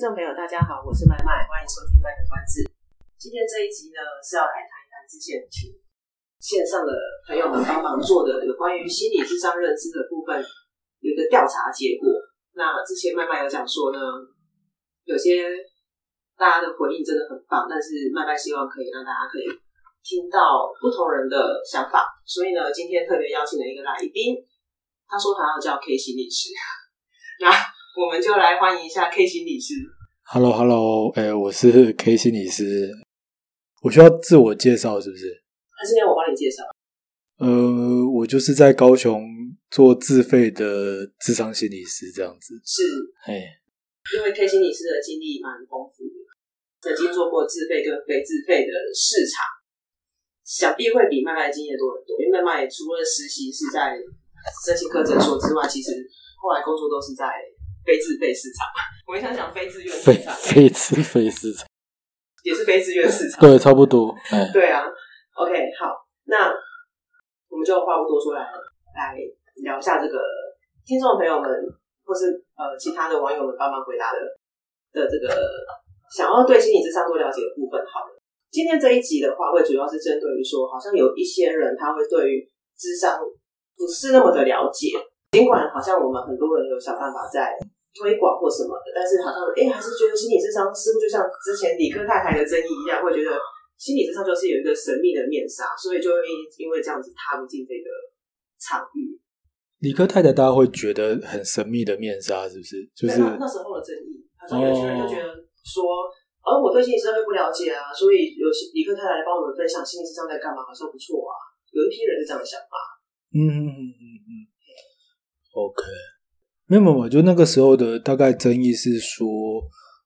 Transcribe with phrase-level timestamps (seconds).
[0.00, 2.64] 众朋友，大家好，我是麦麦，欢迎收听麦的关子。
[3.20, 5.68] 今天这一集呢，是要来谈一谈之前请
[6.40, 6.96] 线上的
[7.28, 10.40] 朋友们帮忙做的有关于心理智商认知的部分，
[11.04, 12.08] 有一个调查结果。
[12.56, 14.00] 那之前麦麦有讲说呢，
[15.04, 15.52] 有些
[16.32, 19.44] 大家的回应真的很棒，但是麦麦希望可以让大家可以
[20.00, 24.40] 听到不同人的想法，所以呢，今天特别邀请了一个来宾，
[25.04, 26.48] 他说他要叫 K 心理师，
[27.44, 27.52] 那。
[27.96, 29.74] 我们就来欢迎一下 K 心理师。
[30.22, 32.88] Hello，Hello，哎、欸，我是 K 心理师。
[33.82, 35.26] 我需要自我介绍是不是？
[35.74, 36.62] 还是要我帮你介绍？
[37.38, 39.26] 呃，我就是在高雄
[39.70, 42.54] 做自费的智商心理师这样子。
[42.64, 42.82] 是，
[43.26, 43.42] 哎，
[44.14, 46.30] 因为 K 心理师的经历蛮丰富的，
[46.80, 49.42] 曾经做过自费跟非自费的市场，
[50.44, 52.14] 想必会比麦麦经验多很多。
[52.22, 53.98] 因为麦麦除了实习是在
[54.64, 55.90] 身心科诊所之外，其实
[56.38, 57.26] 后来工作都是在。
[57.84, 58.66] 非自费市场，
[59.06, 61.66] 我们想讲非自愿市场，非自费市场
[62.44, 64.14] 也是非自愿市场，对，差不多。
[64.30, 64.84] 哎，对啊
[65.36, 65.92] ，OK，好，
[66.24, 66.52] 那
[67.48, 68.40] 我们就话不多说来，
[68.94, 69.16] 来
[69.62, 70.20] 聊一下这个
[70.86, 71.50] 听众朋友们
[72.04, 74.18] 或是呃其他的网友们帮忙回答的
[74.92, 75.34] 的这个
[76.14, 77.80] 想要对心理智商多了解的部分。
[77.84, 83.18] 好了，今天这一集的话，会主要是针对于说，好像有一些人他会对于智商
[83.76, 84.96] 不是那么的了解。
[85.32, 87.54] 尽管好像我们很多人有想办法在
[88.00, 93.36] 推广或什么的，但是好像哎、欸，还是觉得心理智商是不是就像之前理科太太的争议一样，会觉得
[93.76, 96.16] 心理智商就是有一个神秘的面纱，所以就会
[96.56, 97.92] 因为这样子踏不进这个
[98.56, 99.20] 场域。
[99.84, 102.80] 理科太太大家会觉得很神秘的面纱，是不是？
[102.96, 105.28] 就是那，那时候的争议，好像有些人就觉得
[105.60, 105.84] 说，
[106.40, 111.36] 而、哦、我对心理智商就不了解啊，所以有理科太太来帮我们分享心理智商在干嘛，好像不错啊。
[111.72, 112.76] 有一批人是这样想法。
[113.32, 114.32] 嗯嗯嗯嗯嗯。
[115.54, 115.82] OK，
[116.78, 119.26] 没有没有，就那个时候的大概争议是说，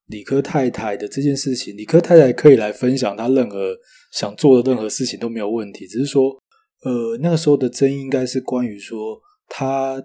[0.07, 3.77] 理科太太的这件事情，理科太太可以来分享她任何
[4.13, 6.23] 想做的任何事情都没有问题，只是说，
[6.83, 10.03] 呃，那个时候的争议应该是关于说，她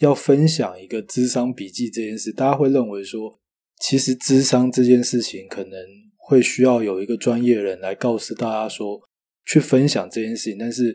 [0.00, 3.40] 要分享一个智商笔记这件事，大家会认为说，
[3.80, 5.72] 其实智商这件事情可能
[6.18, 9.00] 会需要有一个专业人来告诉大家说，
[9.46, 10.94] 去分享这件事情，但是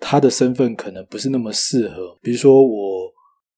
[0.00, 2.99] 他的身份可能不是那么适合，比如说我。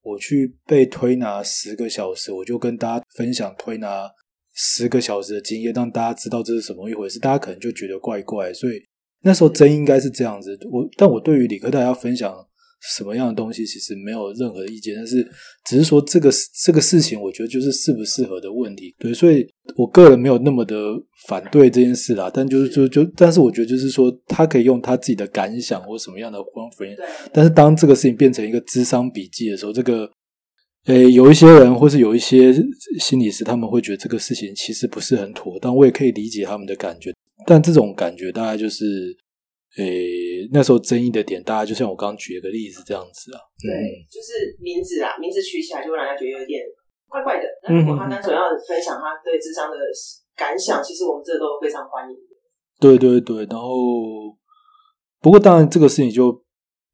[0.03, 4.11] 我去被推拿十个小时，我就跟大家分享推拿
[4.55, 7.19] 十个小时的经验，让大家知道这是什么一回事。
[7.19, 8.75] 大家可能就觉得怪怪，所以
[9.23, 10.59] 那时候真应该是这样子。
[10.71, 12.35] 我但我对于理科大家分享
[12.83, 15.25] 什么样的东西，其实没有任何意见，但是
[15.65, 16.31] 只是说这个
[16.65, 18.93] 这个事情，我觉得就是适不适合的问题。
[18.99, 20.77] 对，所以我个人没有那么的
[21.29, 22.29] 反对这件事啦。
[22.35, 26.85] 但就是就就，但是我觉得就是说，他可以用他自己的感想或什么样的方法。
[27.33, 30.11] 但是当这个事情变成一个智商笔记的时候，这个
[30.87, 32.53] 诶，有一些人或是有一些
[32.99, 35.77] 心理师，他们会觉得这个事情其实不是很妥当。
[35.77, 37.13] 我也可以理解他们的感觉，
[37.47, 39.17] 但这种感觉大概就是。
[39.79, 39.85] 诶，
[40.51, 43.39] 那时候争议的点，大家就像我刚刚举了个例子这样子啊。
[43.61, 46.63] 对，嗯、就是名字啊，名字取起来就会让人家觉得有点
[47.09, 47.45] 怪怪的。
[47.63, 49.77] 那如果他单纯要分享他对智商的
[50.35, 52.17] 感想，其实我们这都非常欢迎。
[52.81, 53.69] 对对对，然后
[55.21, 56.33] 不过当然这个事情就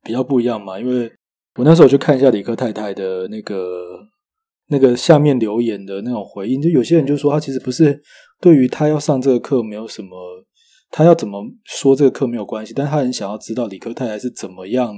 [0.02, 1.10] 比较不一样嘛，因为
[1.56, 3.98] 我那时候去看一下理科太太的那个
[4.68, 8.00] 那个下面留言的那种回应，就有些人就说他其实不是
[8.40, 10.44] 对于他要上这个课没有什么。
[10.90, 14.94] 他要怎么说这个课没有关系，但他很想要知道理科太太是怎么样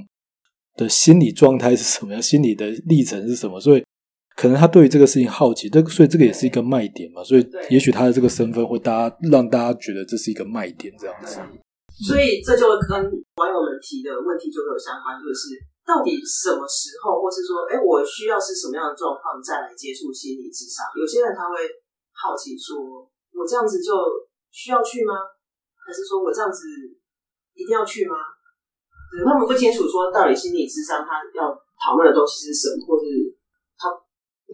[0.77, 3.84] 的心理状态是什么样，心理的历程是什么，所以
[4.37, 11.41] 可能他对于这个事情好奇，这个所以这个也是一个卖点嘛，所以也许他的这个身份会大家让大家觉得这是一个卖点这样子。
[12.01, 12.97] 所以这就跟
[13.36, 15.53] 网友们提的问题就会有相关，就是
[15.84, 20.86] 到底什么时候，或是说，哎，我需要是什么样的状况再来接触心理咨商？
[20.97, 21.60] 有些人他会
[22.16, 23.04] 好奇说，
[23.36, 23.93] 我这样子就
[24.48, 25.13] 需要去吗？
[25.91, 26.71] 还是说我这样子
[27.59, 28.15] 一定要去吗？
[29.27, 31.51] 他们不清楚说到底心理智商他要
[31.83, 33.34] 讨论的东西是什么，或是
[33.75, 33.91] 他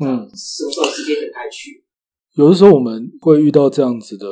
[0.01, 1.85] 嗯什么时候直接点开去？
[2.37, 4.27] 有的时候我们会遇到这样子的，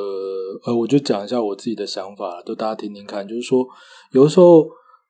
[0.65, 3.27] 呃，我就讲一下我自己的想法，都大家听听看。
[3.27, 3.67] 就是说，
[4.13, 4.67] 有的时候，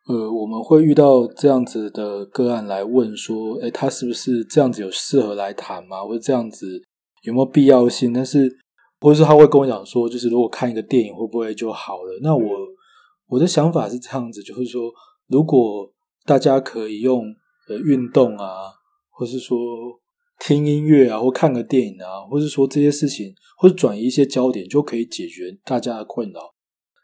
[0.08, 6.04] 呃，我们会遇到这样子的个案来问说，诶，他是不是这样子有适合来谈吗？
[6.04, 6.82] 或者这样子
[7.24, 8.50] 有没有必要性，但是
[9.00, 12.20] 或者是他会跟我讲说，就是如果看一个电影会不会就好了？
[12.22, 12.44] 那我
[13.28, 14.92] 我的想法是这样子，就是说，
[15.28, 15.92] 如果
[16.26, 17.24] 大家可以用
[17.68, 18.72] 呃运动啊，
[19.10, 19.58] 或是说
[20.40, 26.42] 听音乐啊，或看个电影啊，或是说这些事情，或者转移一些焦点，就可以解决大家的困扰。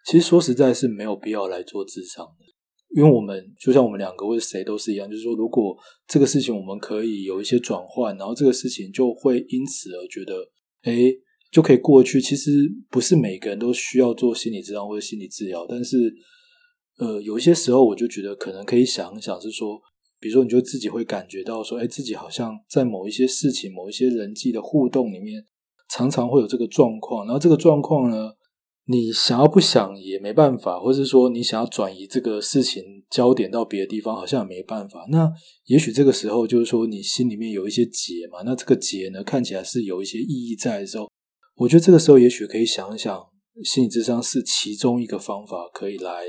[0.06, 2.46] 其实说实在是没有必要来做智商的。
[2.94, 5.74] 因为我们就像我们两个或者谁都是一样，就是说，如果
[6.08, 10.36] 这个事情我们可以有一些转换，然后这个事情就会因此而觉得，
[10.84, 11.14] 诶，
[11.52, 12.22] 就可以过去。
[12.22, 12.50] 其实
[12.90, 16.14] 不是每个人都需要做心理治疗或者心理治疗，但是，
[16.98, 19.80] 呃，有一些时候我就觉得可能可以想一想，是说，
[20.20, 25.46] 比如说，你就自己会感觉到说，诶，自己好像在某一些事情、某一些人际的互动里面，
[25.90, 28.32] 常常会有这个状况，然后这个状况呢，
[28.86, 35.06] 你想要不想也没办法，或是说你想要转移这个事情焦点到别的地方，好像也没办法。
[35.10, 35.30] 那
[35.66, 41.10] 也许这个时候就是说你心里面有一些结嘛，那这个结呢，看起来是有一些意义在的时候，
[41.62, 43.24] 我觉得这个时候也许可以想一想，
[43.64, 46.26] 心理智商是其中一个方法，可以来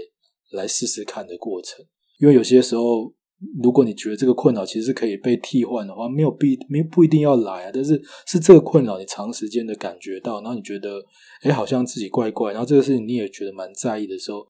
[0.52, 1.84] 来试试看的过程，
[2.20, 3.12] 因为有些时候。
[3.60, 7.70] 如果你觉得这个困扰其实是可以被替换的话，没有必没不一定要来啊。
[7.74, 11.02] 但是是这个困扰你长时间的感觉到，然后你觉得
[11.42, 14.46] 哎，好像自己怪怪，然后这个事情你也觉得蛮在意的时候，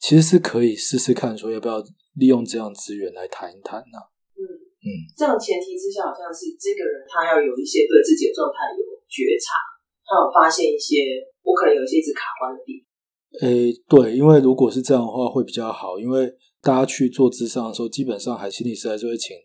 [0.00, 1.78] 其实是可以试试看，说要不要
[2.18, 4.02] 利用这样资源来谈一谈呢？
[4.34, 4.42] 嗯
[4.82, 9.54] 嗯，这样前提之下，好像是这个人他要有一些对自己的状态有觉察，
[10.04, 11.00] 他有发现一些
[11.42, 12.84] 我可能有一些一直卡关的地方。
[13.40, 16.32] 哎，对，因为如果是这样的话会比较好，因为。
[16.64, 19.36] 大家去做咨商的时候，基本上还心理师还是会请，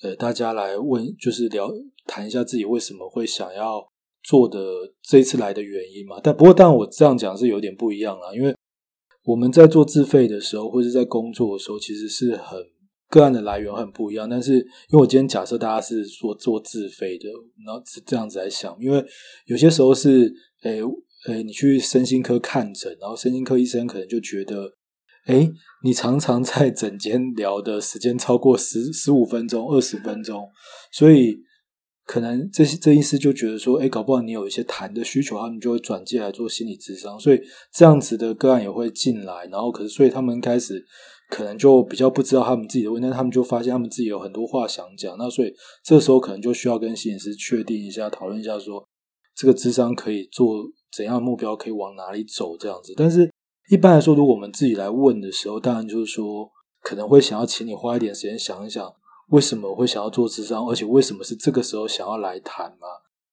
[0.00, 1.70] 呃，大家来问，就是聊
[2.06, 3.86] 谈一下自己为什么会想要
[4.22, 4.58] 做的
[5.02, 6.18] 这一次来的原因嘛。
[6.22, 8.56] 但不过，当然我这样讲是有点不一样啦，因为
[9.26, 12.58] 我们在做自费的时候，或者在工作的时候，其实是很
[13.12, 14.26] 个案的来源很不一样。
[14.28, 17.28] 但是，因为我今天假设大家是说做自费的，
[17.66, 19.04] 然后是这样子来想，因为
[19.46, 20.32] 有些时候是，
[20.62, 20.80] 诶
[21.26, 24.72] 诶，你去身心科看诊，然后身心科医生可能就觉得。
[25.26, 25.48] 哎，
[25.84, 30.48] 你常常在诊间聊的时间超过十十五分钟、二十分钟，
[30.90, 31.38] 所以
[32.04, 37.40] 可能这些这医师就觉得说，哎，搞不好你有一些谈的需求，他们就会转介来做心理咨商，所以
[37.72, 40.84] 这样子的个案也会进来，然后可是所以他们开始
[41.32, 45.50] 可能就比较不知道他们自己的问题，但他们就发现他们自己有很多话想讲，那所以
[45.82, 48.86] 这时候可能就需要跟心理师确定一下，讨论一下说
[49.34, 50.62] 这个智商可以做
[50.94, 53.30] 怎样的目标，可以往哪里走这样子，但是。
[53.70, 56.50] 一般来说，如果我们自己来问的时候，当然就是说，
[56.82, 58.92] 可能会想要请你花一点时间想一想，
[59.30, 62.88] 为什么会想要做智商，而且为什么是这个时候想要来谈嘛？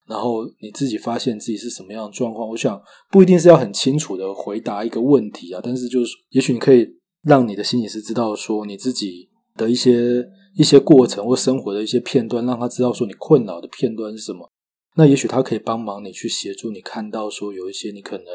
[0.08, 2.80] 然后你自己发现自己是什么样的状况，我想
[3.10, 6.88] 不一定是要很清楚的回答一个问题啊，但是就是也许你可以
[7.24, 14.52] 让你的心理师知道说你自己的一些一些过程或生活的一些片段，让他知道说你困扰的片段是什么。
[14.96, 18.26] 那也许他可以帮忙你去协助你看到说有一些你可能。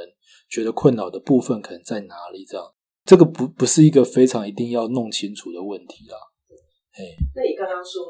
[0.46, 2.44] 觉得困扰的部分可能在哪里？
[2.44, 2.62] 这样，
[3.04, 6.14] 这个不不是一个非常一定要弄清楚的问题啦。
[6.92, 8.04] 哎，那你刚刚说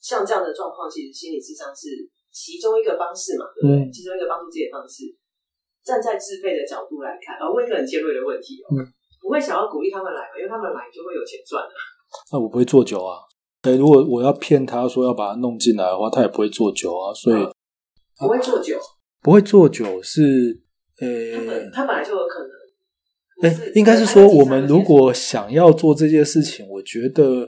[0.00, 3.44] 像这样的状况，其实心理智商是其中一个方式嘛？
[3.54, 3.86] 对不对？
[3.86, 5.04] 嗯、其中一个帮助自己的方式。
[5.84, 8.82] 站在自费的角度来看，然后问一个很尖锐的问题哦，嗯、
[9.24, 10.36] 不会想要鼓励他们来嘛？
[10.36, 11.72] 因为他们来就会有钱赚了。
[12.30, 13.16] 那我不会做酒啊。
[13.62, 17.14] 哎，如果我要骗他说要把他弄进来的话，他也不会做酒啊。
[17.14, 17.50] 所以、嗯、
[18.18, 18.78] 不会做酒，
[19.22, 20.60] 不会做酒是。
[21.00, 22.50] 呃，他本来就有可能。
[23.42, 27.44] 哎，应该是说，我们如果想要做这件事情，我觉得，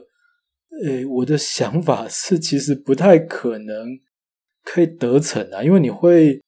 [0.85, 3.87] 哎，我的想法是，其实不太可能
[4.65, 6.41] 可以得逞啊，因为你会，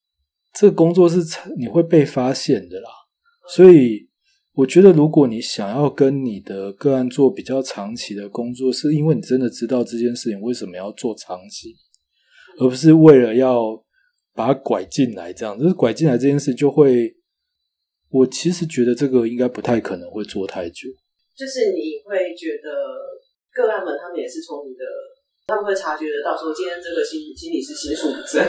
[0.53, 1.19] 这个工作是
[1.57, 2.89] 你会被发现的啦。
[3.47, 4.08] 所以，
[4.59, 11.75] 我觉得，如果你想要跟你的个案做比较长期的工作，是因为你真的知道这件事情为什么要做长期，
[12.59, 13.83] 而不是为了要。
[14.35, 17.13] 把它拐进来，这样就是拐进来这件事就会，
[18.09, 20.87] 我其实觉得这个应该不太可能会做太久。
[21.35, 22.71] 就是你会觉得
[23.51, 24.85] 个案们他们也是聪明的，
[25.47, 28.39] 他们会察觉得到说今天这个心心理是心术不正。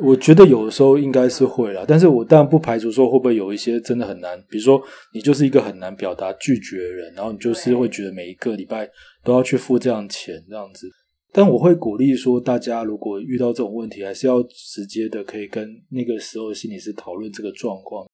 [0.00, 4.82] 我觉得有的时候应该是会啦，但是我当然不排除说会不会有一些真的很难，比如说
[5.12, 8.88] 你就是一个很难表达拒绝的人，然后你就是会觉得每一个礼拜
[9.22, 10.88] 都要去付这样钱这样子。
[11.30, 18.08] 但我会鼓励说，大家如果遇到这种问题，还是要直接的可以跟那个时候的心理师讨论这个状况。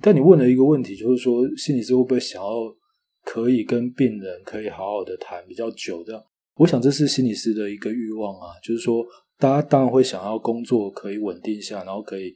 [0.00, 2.48] 但你问了一个问题，就是说心理师会不会想要
[3.22, 6.22] 可以跟病人可以好好的谈比较久这样？
[6.56, 9.04] 我想这是心理师的一个欲望啊，就是说
[9.38, 12.34] 大家当然会想要工作可以稳定下，然后可以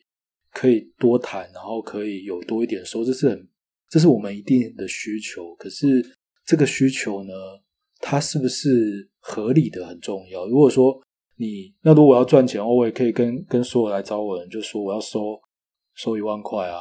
[0.52, 3.48] 可以多谈，然后可以有多一点收，这是很
[3.88, 5.54] 这是我们一定的需求。
[5.56, 6.04] 可是
[6.44, 7.32] 这个需求呢，
[8.00, 9.08] 它是不是？
[9.22, 10.46] 合理的很重要。
[10.46, 10.98] 如果说
[11.36, 15.38] 你那如果要赚钱，我也可以跟跟所有来找我的人就说我要收
[15.94, 16.80] 收一万块啊。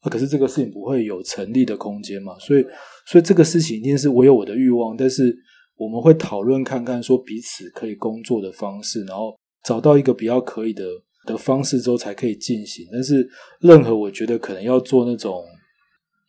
[0.00, 2.64] 啊，可是这个事情不会有成立的空间嘛，所以
[3.04, 5.36] 所以这个事情一定是我有我的欲望，但是
[5.78, 10.84] 我们会讨论看看说彼此可以工作的方式，然后找到一个比较可以的
[11.26, 12.86] 的方式之后才可以进行。
[12.92, 13.26] 但是
[13.60, 15.42] 任何我觉得可能要做那种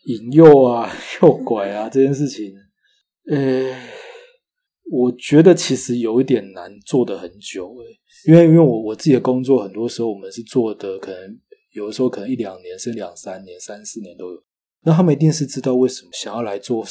[0.06, 0.90] 引诱啊、
[1.22, 2.54] 诱拐啊这件事情，
[3.30, 3.76] 呃，
[4.90, 11.40] 我觉得其实有一点难做的很久诶，因为因为我我自己的工作很多时候我们是做的可能。
[11.72, 14.44] 有的时候可能一两年，甚至两三年、三四年都有。
[14.82, 16.84] 那他们一定是知道为什么想要来做，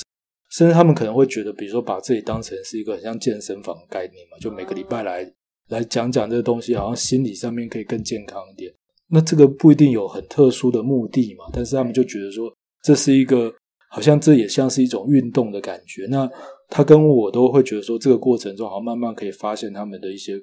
[0.51, 5.31] 甚至他们可能会觉得，比如说把自己当成是一个很像健身房的概念嘛，就每个礼拜来
[5.69, 8.73] 来讲讲这个东西，好像心理上面可以更健康一点。
[9.11, 12.53] 那这个不一定有很特殊的目的嘛，但是他们就觉得说
[12.83, 13.53] 这是一个
[13.91, 16.07] 好像这也像是一种运动的感觉。
[16.11, 16.31] 那
[16.69, 20.35] 他跟我都会觉得说，这个过程中好像慢慢可以发现他们的一些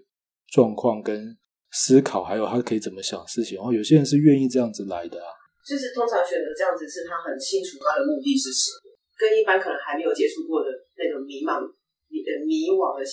[0.51, 1.37] 状况跟。
[1.77, 5.27] 思考，还有他可以怎么想事情，然后有些人是愿意这样子来的啊。
[5.67, 8.84] 就是通常选择这样子，是他很清楚他的目的是什么，
[9.17, 11.61] 跟一般可能还没有接触过的那种迷茫、
[12.09, 13.03] 迷迷惘的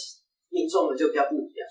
[0.50, 1.66] 民众们就比较不一样。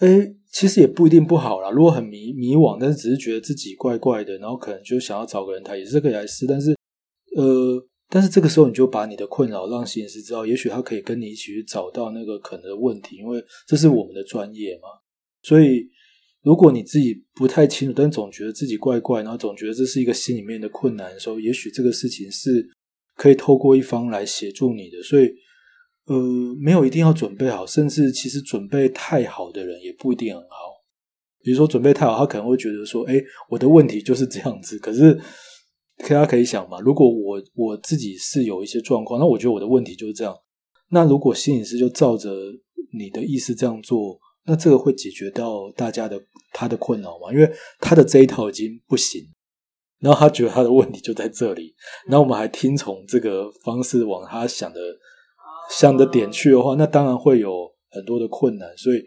[0.00, 1.70] 诶，其实也不一定不好啦。
[1.70, 6.46] 如果很迷迷惘，但是只是觉得自己怪怪的，然后可能就想要找个人谈，也是可以来试。
[6.46, 6.76] 但是，
[7.36, 14.88] 呃，但是这个时候你就把你的困扰让心理师知道，也许他可以跟你一起去找到那个可能的问题，因为这是我们的专业嘛，
[15.42, 15.88] 所以。
[16.44, 22.68] 如果你自己不太清楚，但总觉得自己怪怪，然后总觉得这是一个心里面的困难的时候，也许这个事情是
[23.16, 25.02] 可以透过一方来协助你的。
[25.02, 25.30] 所以，
[26.06, 26.16] 呃，
[26.60, 30.56] 没有一定要准备好，甚至其实准备太好的人也不一定很好。
[31.42, 35.14] 比如说准备太好，他可能会觉得说：“诶，我的问题就是这样子。”可是，
[35.98, 40.34] 大家可以想嘛，如果我我自己是有一些状况，那我觉得我的问题就是这样。
[40.90, 42.30] 那如果心理师就照着
[42.92, 44.18] 你的意思这样做。
[44.44, 46.20] 那这个会解决到大家的
[46.52, 47.32] 他的困扰吗？
[47.32, 49.22] 因为他的这一套已经不行，
[50.02, 51.72] 然后他觉得他的问题就在这里，
[52.08, 54.80] 然后我们还听从这个方式往他想的
[55.70, 58.76] 想的点去的话，那当然会有很多的困难。
[58.76, 58.98] 所以，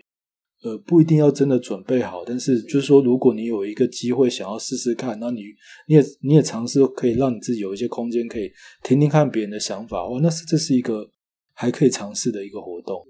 [0.64, 5.42] 呃，不一定要真的准备好，但是就是说，如果你有一个机会想要试试看，那你
[5.88, 8.50] 你也你也尝试可以让你自己有一些空间，可以
[8.82, 11.06] 听听看别人的想法，哇，那是这是一个
[11.54, 13.06] 还可以尝试的一个活动。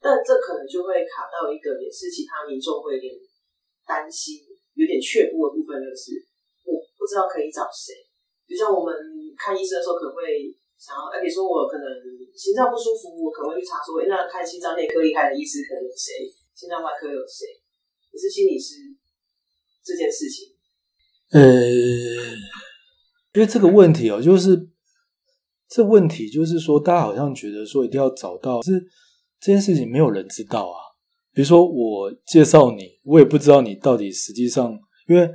[0.00, 3.10] 但这可能就会卡到一个，也是其他民众会有点
[3.88, 4.36] 担心、
[4.74, 6.33] 有点却步的部分，就是我
[7.04, 7.92] 不知道可以找谁。
[8.48, 8.96] 就像我们
[9.36, 10.48] 看医生的时候，可能会
[10.80, 11.84] 想要，哎，比如说我可能
[12.32, 16.24] 心脏不舒服，我可能会去查说，哎，那看心脏内科厉害的医师可能有谁？
[16.56, 17.60] 心脏外科有谁？
[18.08, 18.80] 可是心理师
[19.84, 20.48] 这件事情，
[21.36, 21.44] 呃，
[23.36, 24.56] 因为这个问题哦，就是
[25.68, 28.80] 这问题就是说，大家好像觉得说一定要找到是。
[29.40, 30.80] 这件事情没有人知道啊。
[31.34, 34.72] 比如说，我介绍你，我也不知道你到底实际上，
[35.06, 35.30] 因为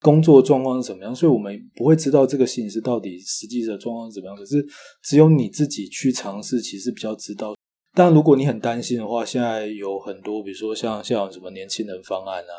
[0.00, 4.36] 工作状况是怎么样，所以我们不会知道这个心理师到底实际的状况是怎么样。
[4.36, 4.64] 可是，
[5.02, 7.54] 只有你自己去尝试，其实比较知道。
[7.94, 12.54] 但如果你很担心的话，现在有很多，比如说像像什么年轻人方案啊，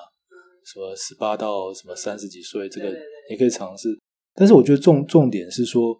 [0.65, 2.89] 什么十八到什么三十几岁，这个
[3.29, 3.87] 你可以尝试。
[4.35, 5.97] 但是，我觉得重重点是说，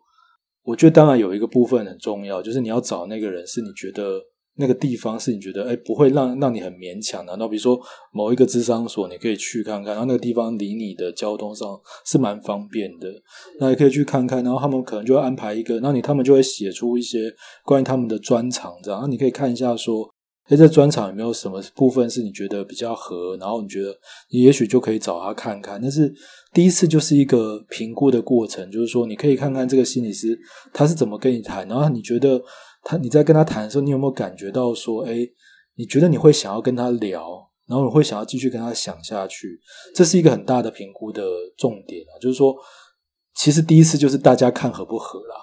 [0.64, 4.20] 我觉得当然有一个部分很重要，就是你要找那个人是你觉得。
[4.60, 7.80] 那个地方是你觉得哎，不会让让你很勉强的，然后比如说
[8.12, 13.10] 某一个智商所，你可以去看看，然后那个地方离你的交通上是蛮方便的，
[13.58, 20.06] 那也可以去看看，然后他们可能就会安排一个，然后你他们就会写出一些关于他们的专长，这样，然后你可以看一下说，
[20.50, 23.96] 哎，这专场有没有什么部分是你觉得比较合，然后你觉得
[24.30, 25.82] 你也许就可以找他看看。
[25.82, 26.14] 但是
[26.54, 30.38] 第一次就是一个评估的过程，就是说你可以看看这个心理师
[30.74, 32.42] 他是怎么跟你谈，然后你觉得。
[32.84, 35.28] 他，你在跟他谈的时候，你有没有感觉到说，哎，
[35.76, 39.60] 你觉得你会想要跟他聊，然后你会想要继续跟他想下去？
[39.94, 41.24] 这是一个很大的评估的
[41.58, 42.56] 重点啊，就是说，
[43.36, 45.36] 其实第一次就是大家看合不合啦，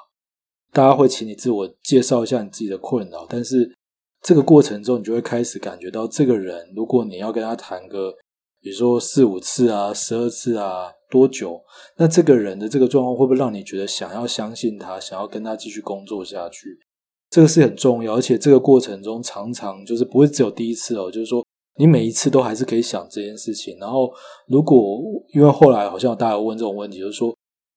[0.72, 3.76] 大家会请你自我介绍一下你自己的困扰，但是
[4.22, 8.12] 这个过程中，你就会开始感觉到这个人，如果你要跟他谈个，
[8.60, 11.62] 比如说四五次啊、十二次啊，多久？
[11.96, 16.78] 那这个人的这个状况会不会让你觉得想要相信他，想要跟他继续工作下去？
[17.28, 21.44] 这个是很重要，而且这个过程中常常就是不会只有第一次哦，就是说
[21.78, 23.76] 你每一次都还是可以想这件事情。
[23.78, 24.10] 然后，
[24.48, 25.00] 如果
[25.34, 27.36] 因为后来好像大家有问这种问题，就是说，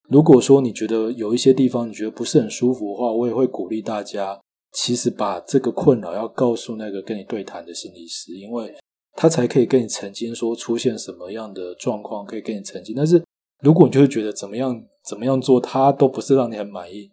[0.09, 4.39] 如果说你觉得有一些地方你觉得不是很舒服的话，我也会鼓励大家，
[4.71, 8.73] 其实把这个困扰要告诉那个跟你对谈的心理师，因为
[9.13, 12.95] 他才可以跟你澄清说出现什么样的状况，可以跟你澄清。
[12.95, 13.21] 但是
[13.61, 17.09] 如果你就是觉得怎么样怎么样做，他都不是让你很满意，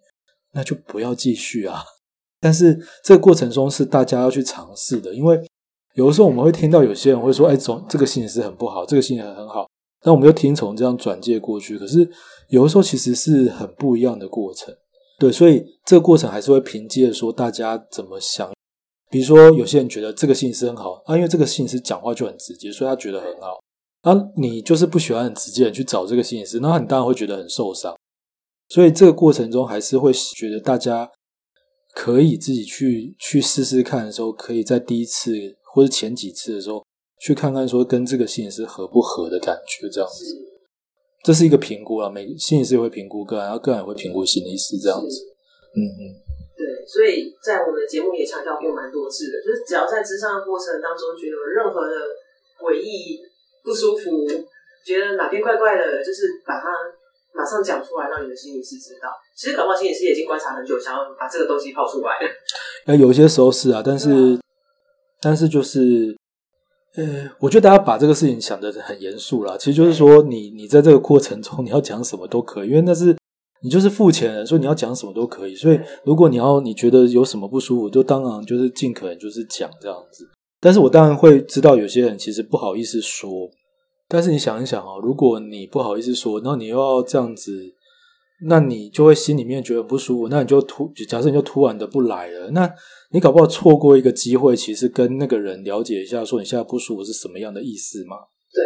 [0.53, 1.83] 那就不要继续啊。
[2.47, 5.37] 但是这个过程中是大家要去尝试的，因为
[5.95, 9.67] 有的时候我们会听到有些人会说：“哎，总这个心理师很不好，这个心理师很好。”
[10.07, 11.77] 那我们就听从这样转介过去。
[11.77, 12.09] 可是
[12.51, 14.73] 有的时候其实是很不一样的过程。
[15.19, 18.49] 对，所以这个过程还是会凭借说大家怎么想。
[19.11, 23.59] 比如说，有些人觉得这个心理师很好啊，因为这个心理师讲话就很直接，所以他觉得很好。
[24.03, 27.93] 啊，你就是不喜欢很直接的去找这个心理师，那你当然会觉得很受伤。
[28.69, 31.11] 所以这个过程中还是会觉得大家
[31.97, 35.33] 可以自己去去试试看的时候，可以在第一次
[35.65, 36.85] 或者前几次的时候
[37.19, 40.23] 去看看说跟这个心理师合不合的感觉，这样子。
[41.25, 45.25] 这是一个评估啊，每个心理师也会评估个案，然后个案也会评估心理师这样子。
[45.73, 46.03] 嗯嗯。
[46.53, 51.97] 对，所以在我们的节目也强调过蛮多次的，就是只要在咨商的过程当中觉得有任何的
[52.61, 53.25] 诡异、
[53.65, 54.29] 不舒服，
[54.85, 56.69] 觉得哪边怪怪的，就是把它。
[57.37, 59.11] 马上讲出来，让你的心理师知道。
[59.37, 62.17] 其实搞不好心理师已经观察很久，想要把这个东西抛出来。
[62.87, 64.41] 呃，有些时候是啊，但是，啊、
[65.21, 66.17] 但是就是，
[66.97, 69.55] 呃，我觉得大家把这个事情想的很严肃啦。
[69.59, 73.15] 其实就是说你，你你在这个过程中，你要讲什么都可以，因为那是
[73.61, 75.55] 你就是付钱的，所以你要讲什么都可以。
[75.55, 80.27] 所以，如果你要你觉得有什么不舒服，就当然就是尽可能就是讲这样子。
[80.59, 83.51] 但是我当然会知道，有些人其实不好意思说。
[84.09, 87.75] 但是你想一想啊，如果你不好意思说，然后你又要这样子，
[88.47, 90.29] 那你就会心里面觉得不舒服。
[90.29, 92.71] 那你就突假设你就突然的不来了，那
[93.11, 98.17] 你搞不好错过一个机会，其实跟那个人了解一下，说你现在不舒服是什么样的意思嘛？
[98.53, 98.63] 对。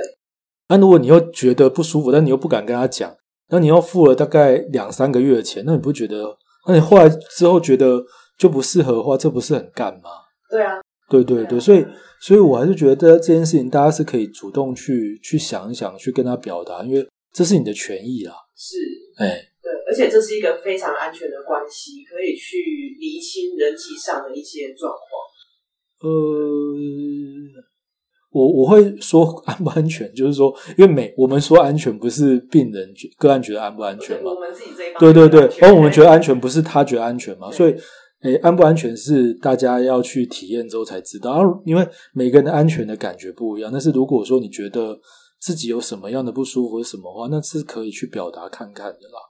[0.69, 3.15] 那如果你又觉得不舒服，但你又不敢跟他讲，
[3.49, 6.37] 那你又付了大概两三个月的钱，那你不觉得？
[6.67, 8.03] 那你后来之后觉得
[8.39, 10.11] 就不适合的话，这不是很干吗？
[10.51, 10.81] 对啊。
[11.09, 11.85] 对对对，所以
[12.21, 18.35] 所以我还是觉得这件事情大家是可以主动去去想一想，去跟他表达，因为这是你的权益啊。
[18.55, 18.77] 是，
[19.17, 22.59] 哎，对，而且这是一个非常安全的关系，可以去
[23.01, 25.03] 厘清人际上的一些状况。
[26.03, 26.09] 呃，
[28.33, 34.31] 我我会说 安不安全，就是说，因为每我们说安全，不是病人个案觉得安不安全嘛？
[34.31, 37.51] 我们自己这一方对对对，而我们觉得安全，不是他觉得安全嘛？
[37.51, 37.75] 所以。
[38.23, 43.71] 诶，安不安全是大家要去体验之后才知道，因为每个人的安全的感觉不一样。
[43.73, 44.99] 但是如果说你觉得
[45.41, 49.21] 自己有什么样的不舒服什么话，那是可以去表达看看的啦。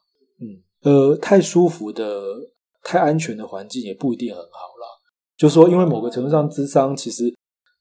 [0.41, 2.21] 嗯，呃，太舒服的、
[2.83, 4.87] 太安全的环境也不一定很好啦。
[5.37, 7.33] 就说，因为某个程度上，智商其实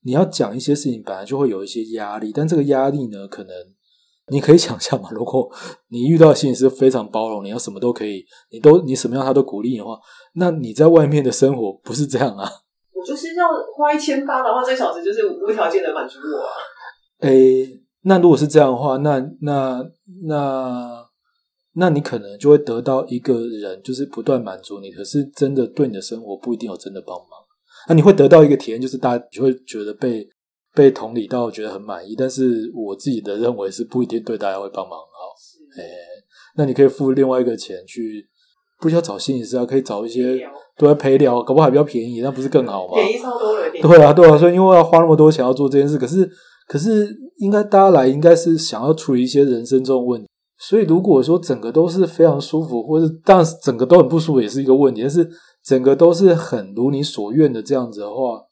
[0.03, 3.53] 你要讲一些事情，本来就会有一些压力，但这个压力呢，可能。
[4.31, 5.49] 你可以想象嘛，如果
[5.89, 9.97] 你遇到的心理师非常包容，你要什么都可以，你都你什么样他都鼓励你的话，
[10.35, 12.49] 那你在外面的生活不是这样啊？
[12.93, 16.51] 我就是要花一千八的话，这小时就是无条件的满足我啊。
[17.21, 19.83] 诶，那如果是这样的话，那那
[20.27, 21.05] 那
[21.73, 27.27] 那你可能就会得到一个人，就是不断满足你，可是真的对你的生活不一定有真的帮忙。
[27.87, 30.27] 那你会得到一个体验，就是大家就会觉得被。
[30.79, 35.03] 被同理到觉得很满意，但是我自己的认为是不一定对大家会帮忙好。
[35.77, 35.91] 哎、欸，
[36.55, 38.25] 那你可以付另外一个钱去，
[38.79, 40.39] 不需要找心理师啊，可以找一些
[40.77, 42.93] 对陪聊，搞不好还比较便宜，那不是更好吗？
[42.93, 46.25] 便宜超多了，对啊，对啊，所以因为要花那么多钱要做这件事，可是
[46.65, 50.29] 可是应该大家来应该是想要处理一些人生中的问题，
[50.61, 55.29] 所以如果说整个都是非常舒服，或者当然整个都很不舒服也是一个问题，但是
[55.61, 58.45] 整个都是很如你所愿的这样子的话。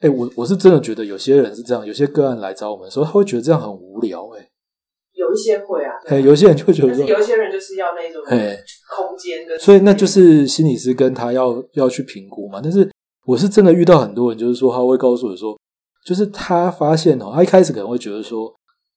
[0.00, 4.40] 哎、欸，我我是真的觉得有些人是这样，有些个案来找我们的时候，他会觉得这样很无聊、欸。
[4.40, 4.50] 哎，
[5.14, 8.22] 有一些会啊，哎，有些人就会觉得说，有一些人就是要那种
[8.94, 12.60] 空间跟，所以那就是心理师跟他要要去评估嘛。
[12.62, 12.90] 但是
[13.24, 15.58] 我是真的遇到很多人，就是说他会告诉我说，
[16.04, 18.54] 就是他发现哦，他一开始可能会觉得说，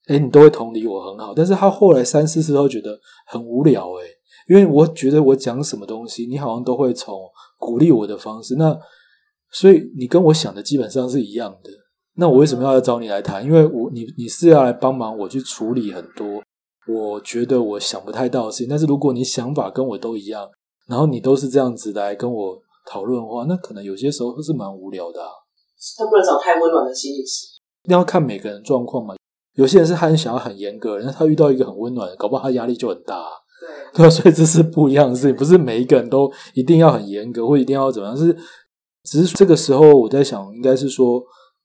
[0.07, 4.07] 哎、欸，你都会同理我很好，但是他后来三四次都觉得很无聊、欸，哎，
[4.49, 7.17] 因为我觉得我讲什么东西，你好像都会从
[7.57, 8.77] 鼓励我的方式那。
[9.51, 11.71] 所以你跟我想的基本上是一样的，
[12.15, 13.43] 那我为什么要找你来谈？
[13.43, 16.41] 因为我你你是要来帮忙我去处理很多
[16.87, 18.67] 我觉得我想不太到的事情。
[18.69, 20.47] 但是如果你想法跟我都一样，
[20.87, 25.29] 然后你都是这样子来跟我讨论的话，那可能有些时候是蛮无聊的啊。
[25.97, 27.47] 他不能找太温暖的心理师，
[27.85, 29.15] 你要看每个人状况嘛。
[29.55, 33.29] 有些人是很想要很严格，然后他遇到一个很温暖的，搞不好他压力就很大啊。
[33.93, 38.35] 对对，所以这是不一样的事情，不是每一个人都一定要很严格，或一定要怎么样是。
[39.09, 41.23] 只是这个时候，我在想，应该是说，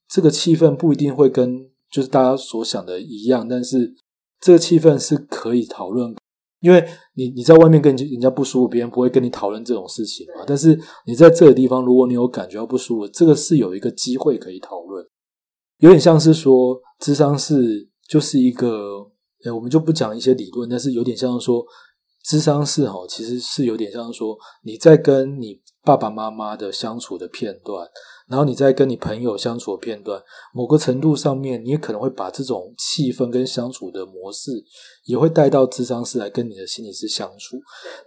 [0.09, 3.95] 这个气氛不一定会跟就是大家所想的一样，但是
[4.41, 6.17] 这个气氛是可以讨论，
[6.61, 6.83] 因为
[7.17, 10.45] 你你在外面跟人家不舒服，别人不会跟你讨论这种事情嘛。
[10.47, 15.07] 但是你在这个地方，如果你有感觉到不舒服，这个是有一个机会可以讨论，
[15.81, 19.07] 有点像是说，智商室就是一个，
[19.45, 21.63] 哎，我们就不讲一些理论，但是有点像说，
[22.25, 25.61] 智商室哈，其实是有点像说你在跟你。
[25.85, 27.87] 爸爸妈妈的相处的片段，
[28.27, 30.23] 然后你在跟你朋友相处的片段，
[30.55, 34.51] 某个程度上面，你也可能会把这种气氛跟相处的模式，
[35.05, 37.59] 也会带到智商室来跟你的心理师相处。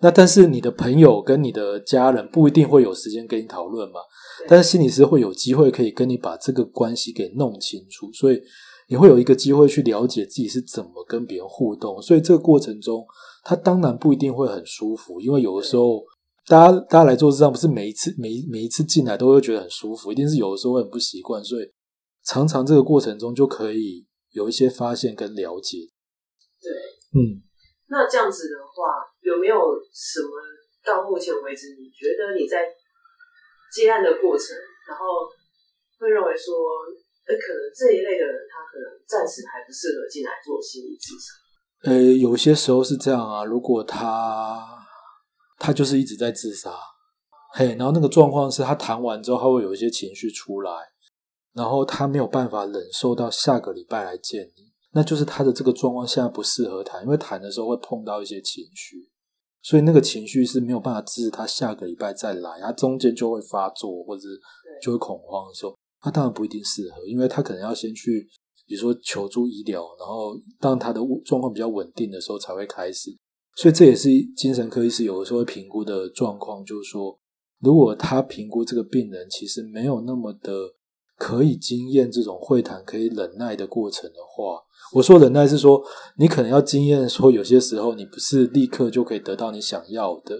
[0.01, 3.99] 那但是你的朋友跟你的家人不一定会有时间跟你讨论嘛，
[4.47, 8.41] 但是心理师会有机会可以跟你把这个关系给弄清楚，所以
[8.89, 12.01] 你会有一个机会去了解自己是怎么跟别人互动。
[12.01, 13.05] 所以这个过程中，
[13.43, 16.03] 他当然不一定会很舒服，因为有的时候。
[16.47, 21.67] 大家，大家来做智商，不是每一次、每一每一次进来都会觉得很舒服，一定是有的时候会很不习惯，所以
[22.23, 25.77] 常常这个过程中就可以有一些发现跟了解。
[26.63, 26.71] 对，
[27.19, 27.43] 嗯，
[27.89, 29.59] 那这样子的话，有没有
[29.91, 30.31] 什么
[30.85, 32.63] 到目前为止，你觉得你在
[33.75, 34.55] 接案的过程，
[34.87, 35.03] 然后
[35.99, 36.55] 会认为说，
[37.27, 41.91] 呃，可能这一类的人，他可能暂时还不适合进来做心理咨商？
[41.91, 44.86] 呃，有些时候是这样啊，如果他。
[45.57, 46.71] 他就是一直在自杀，
[47.53, 50.71] 嘿，然后那个状况是他谈完之后，他会有一些情绪出来，
[51.53, 59.09] 然后他没有办法忍受到下个礼拜来见你，那就是他的这个状况现在不适合谈，因为谈的时候会碰到一些情绪，
[59.63, 64.27] 所以那个情绪是没有办法支持他下个礼拜再来，他中间就会发作或者
[64.81, 68.27] 就会恐慌的时候，他当然不一定适合，因为他可能要先去，
[68.67, 73.09] 比如说求助医疗，然后当他的状况比较稳定的时候才会开始。
[73.57, 77.17] 所以这也是精神科医师有的时候会评估的状况，就是说，
[77.59, 80.53] 如果他评估这个病人其实没有那么的
[81.17, 84.61] 可以经验这种会谈、可以忍耐的过程的话，
[84.93, 85.81] 我说忍耐是说，
[86.19, 90.35] 你可能要经验说，有些时候你不是立刻就可以得到你想要的，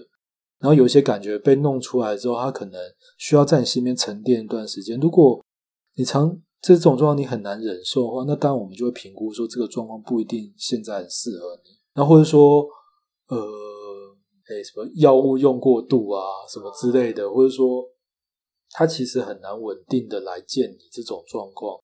[0.60, 2.80] 然后有些感觉被弄出来之后，他可能
[3.18, 4.96] 需要在你心里面沉淀一段时间。
[5.00, 5.44] 如果
[5.96, 12.64] 你常这种状况你很难忍受的话，那当然我们就会评估说，这个状况不一定现在很适合你，那或者说。
[13.28, 13.36] 呃，
[14.48, 17.84] 诶，什么药物用过度啊，什么之类的，或者说
[18.70, 21.78] 他其实很难稳定的来见你这种状况。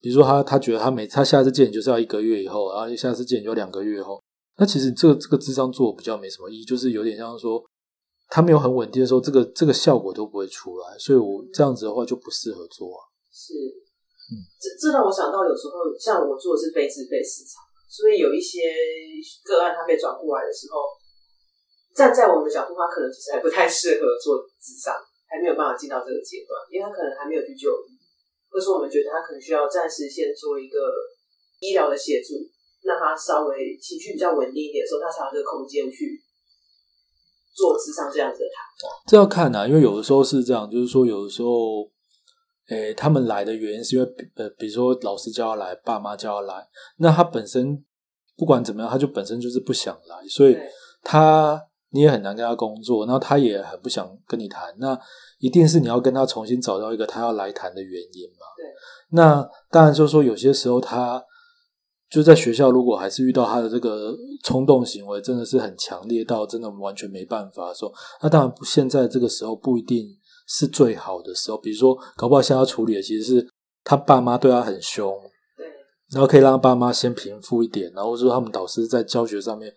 [0.00, 4.22] 比如说他他觉得他每他下次见你就是要一个月以后，然后下次见你就两个月以后。
[4.56, 7.64] 那其实这个这个智商做比较没什么意义，就是有点像说
[8.28, 10.96] 他没有很稳定的时候，这个这个效果都不会出来。
[10.98, 13.02] 所以我这样子的话就不适合做啊。
[13.32, 17.62] 是，嗯，这这让我想到有时候像我做的是非自费市场。
[17.98, 18.70] 所以有一些
[19.42, 20.86] 个案，他被转过来的时候，
[21.96, 24.94] 站在我们的角度，他可能其实还不太适合做智商，
[25.26, 27.98] 还没有办法进到这个阶段，因为他可能还没有去就医，
[28.46, 30.94] 或是我们觉得他可能需要暂时先做一个
[31.58, 32.38] 医疗的协助，
[32.86, 36.22] 让他稍微情绪比较稳定一点的时候，他才有这个空间去
[37.52, 38.94] 做智商这样子的谈话。
[39.10, 41.90] 这要看啊，因为有的时候是这样，就是说有的时候。
[42.70, 47.82] 诶，他们来的原因是因为，呃，比如说老师叫他来，爸妈叫他来，那他本身
[48.38, 50.56] 不管怎么样，他就本身就是不想来，所以
[51.02, 54.98] 他你也很难跟他工作，然后他也很不想跟你谈，那
[55.40, 58.46] 一定是你要跟他重新找到一个他要来谈的原因嘛。
[58.56, 58.64] 对，
[59.10, 61.22] 那当然就是说有些时候他
[62.08, 70.16] 就在学校，如果还是遇到他的这个冲动行为，真的是很强烈到真的完全没办法的时候，那当然不，现在这个时候不一定。
[70.50, 73.46] 是最好的时候，比如说，搞不好现在要处理的其实是
[73.84, 75.30] 他爸妈对他很凶，对，
[76.12, 79.72] 然后可以让爸妈先平复一点，然后说他们导师在教学上面，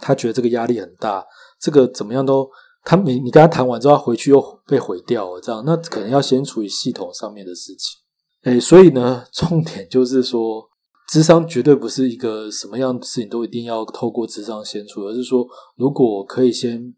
[0.00, 1.24] 他觉得这个压力很大，
[1.60, 2.48] 这个怎么样都，
[2.84, 8.00] 他你你跟他谈完之后，他回去又被毁掉了，这样，那可能要先处理系统上面的事情，
[8.42, 10.68] 诶，所以呢，重点就是说，
[11.10, 16.94] 智商绝对不是一个什么样的事情都一定要透过智商先处，而是说，如果可以先。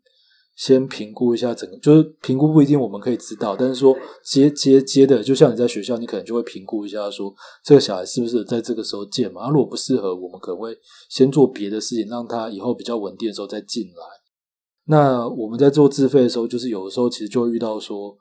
[0.64, 9.40] 先评估一下整个，就是评估不一定我们可以知道，但是说接接接的，就像你在学校，你可能就会评估一下说，这个小孩是不是在这个时候见嘛？
[9.42, 10.72] 啊，如果不适合，我们可能会
[11.10, 14.04] 先做别的事情，让他以后比较稳定的时候再进来。
[14.86, 18.16] 那我们在做自费的时候，就是有的时候其实就会遇到说，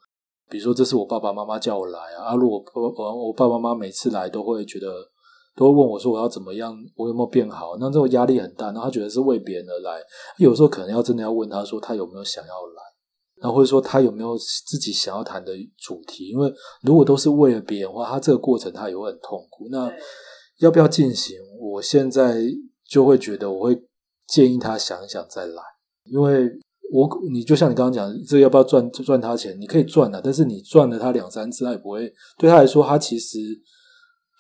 [0.50, 5.11] 比如说这是我爸爸妈妈叫我来啊，啊，如果我我爸爸妈妈每次来都会觉得。
[5.56, 7.76] 都会问我说我要怎么样，我有没有变好？
[7.78, 10.00] 那这种压力很大，然后他觉得是为别人而来。
[10.38, 12.82] 有时候可能要真的要问他说他有没有想要来，
[13.42, 16.30] 然后或者说他有没有自己想要谈的主题。
[16.30, 16.52] 因为
[16.84, 19.68] 如果都是为了别人的话，他这个过程他也会很痛苦。
[19.70, 19.92] 那
[20.60, 21.36] 要不要进行？
[21.60, 22.42] 我现在
[22.90, 23.78] 就会觉得我会
[24.28, 25.62] 建议他想一想再来，
[26.06, 26.50] 因为
[26.94, 29.60] 我你就像你刚刚讲，这个要不要赚赚他钱？
[29.60, 33.38] 你可以赚的，但是你赚了他两三次，他也不会对他来说，他其实。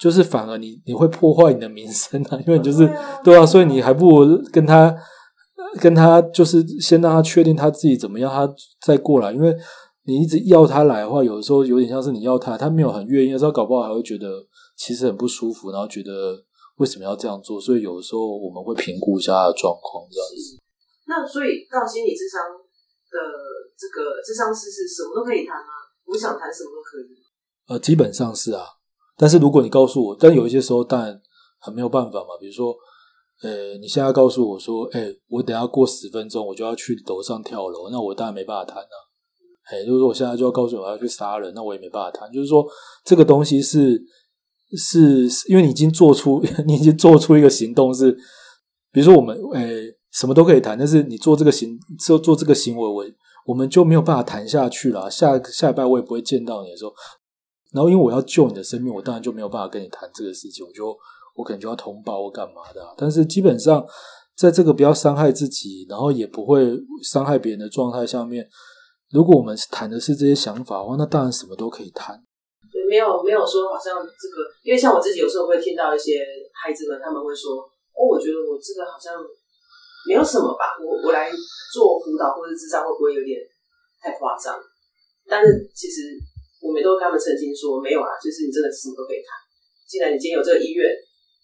[0.01, 2.91] 就是反而你你会破坏你的名声啊，因为你就是
[3.23, 4.91] 对啊，所以你还不如跟他
[5.79, 9.31] 跟他就是先让他确定他自己怎么样，他再过来。
[9.31, 9.55] 因为
[10.05, 14.25] 你一直要他来的话，有的时候有点像是你要他，他没有很愿意，有时候搞不好还会觉得
[14.75, 16.35] 其实很不舒服，然后觉得
[16.77, 17.61] 为什么要这样做。
[17.61, 20.57] 所以有的时候我们会评估一下他的状况，这样子。
[21.05, 23.17] 那所以到心理智商的
[23.77, 25.93] 这个智商师是什么都可以谈吗？
[26.07, 27.21] 我想谈什么都可以。
[27.67, 28.80] 呃，基本上是啊。
[29.21, 31.21] 但是如果你告诉我，但有一些时候当然
[31.59, 32.29] 很没有办法嘛。
[32.39, 32.75] 比如说，
[33.43, 38.95] 呃，你现在告诉我说，哎，我等下过十分钟我就要去楼上跳楼，那我当然没办法谈啊。
[39.69, 42.31] 哎，就是说我现在就要告诉我要去杀人，那我也没办法谈。
[42.31, 42.65] 就是说
[43.05, 44.01] 这个东西是
[44.75, 48.11] 是，因为你已经做出， 你已经做出一个行动是，
[48.91, 49.71] 比如说我们，哎，
[50.11, 53.05] 什么都可以谈，但是你做这个行做做这个行为，我
[53.45, 55.11] 我们就没有办法谈下去了。
[55.11, 56.91] 下下礼拜我也不会见到你的时候。
[57.73, 60.59] 然后，因为我要救你的生命，我当然就没有办法跟你谈这个事情。
[60.65, 60.91] 我就
[61.35, 62.83] 我可能就要通报或干嘛的。
[62.97, 63.79] 但是基本上，
[64.35, 68.45] 在这个不要伤害自己，然后也不会伤害别人的状态下面，
[69.13, 72.21] 如果我们谈的是这些想法的话，那当然什么都可以谈。
[72.67, 76.19] 对，没有没有说好像这个，因为像我自己有时候会听到一些
[76.61, 77.63] 孩子们，他们会说
[77.95, 79.15] ：“哦，我觉得我这个好像
[80.05, 81.31] 没有什么吧，我我来
[81.71, 83.39] 做辅导或者智商会不会有点
[84.03, 84.59] 太夸张？”
[85.29, 86.19] 但是其实。
[86.61, 89.33] 我们都跟他们澄清说，没有啊，就是你真的什么都可以谈。
[89.89, 90.85] 既然你今天有这个意愿，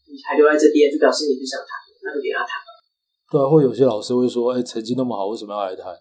[0.06, 1.69] 你还留在这边，就表示你是想谈，
[2.06, 2.69] 那就给他谈了。
[3.27, 5.91] 对啊，或有些老师会说，哎，成绩那么好，为什么要来谈？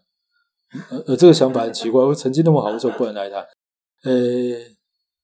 [0.91, 3.41] 呃呃，这个想法很奇怪，成绩那么好，为什么不能来谈？
[4.05, 4.13] 呃，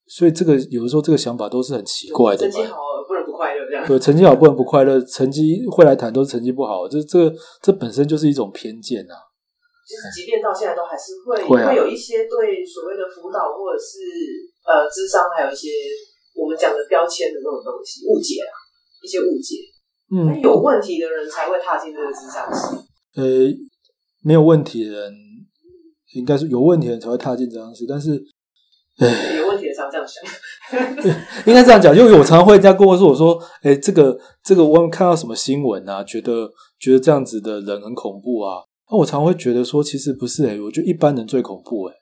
[0.07, 2.51] 所以这个有的时候这个想法都是很奇怪的。
[2.51, 3.87] 成绩好不能不快乐，这样。
[3.87, 9.15] 对，成绩好不能不快乐，成绩会来谈都是成绩不好，这这这本身就是一种偏见啊。
[10.15, 13.99] 即便到现在，都还是会会、有一些对所谓的辅导或者是
[14.65, 15.69] 呃智商，还有一些
[16.35, 18.53] 我们讲的标签的那种东西误解啊，
[19.03, 19.57] 一些误解。
[20.15, 22.77] 嗯，有问题的人才会踏进这个智商室。
[23.17, 23.49] 呃，
[24.23, 25.13] 没有问题的人，
[26.15, 27.87] 应该是有问题的人才会踏进咨商室。
[27.89, 28.23] 但是，
[28.99, 30.23] 呃，有问题的常这样想。
[31.47, 36.05] 应该这样讲，因为我常常会人家跟我说，我说，哎，这个这个，我们看到什么新闻啊？
[36.05, 38.63] 觉得觉得这样子的人很恐怖啊。
[38.91, 41.97] 那我常会觉得说，其实不是诶、欸，我觉得一般人最恐怖诶、欸，